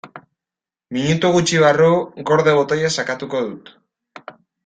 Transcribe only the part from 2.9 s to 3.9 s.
sakatuko dut.